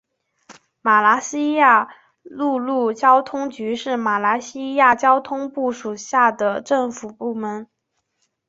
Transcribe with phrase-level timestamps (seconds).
[0.81, 1.87] 马来西亚
[2.23, 7.67] 陆路交通局是马来西亚交通部属下的政府部门。